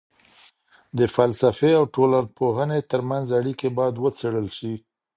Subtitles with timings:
[0.97, 4.73] د فلسفې او ټولنپوهني ترمنځ اړیکې باید وڅېړل سي.